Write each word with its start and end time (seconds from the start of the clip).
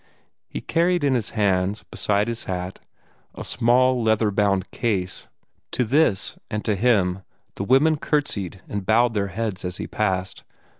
He 0.47 0.61
carried 0.61 1.03
in 1.03 1.13
his 1.13 1.29
hands, 1.37 1.85
besides 1.91 2.27
his 2.27 2.43
hat, 2.45 2.79
a 3.35 3.43
small 3.43 4.01
leather 4.01 4.31
bound 4.31 4.71
case. 4.71 5.27
To 5.73 5.83
this 5.83 6.35
and 6.49 6.65
to 6.65 6.75
him 6.75 7.21
the 7.53 7.63
women 7.63 7.97
courtesied 7.97 8.63
and 8.67 8.83
bowed 8.83 9.13
their 9.13 9.27
heads 9.27 9.63
as 9.63 9.77
he 9.77 9.85
passed. 9.85 10.43